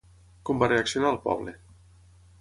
Com 0.49 0.63
va 0.63 0.69
reaccionar 0.71 1.13
el 1.17 1.21
poble? 1.29 1.57